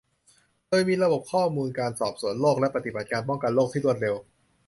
[0.69, 4.15] โดยมีระบบข้อมูลการสอบสวนโรค และ ปฏิบัติการป้องกันโรคที่รวดเร็ว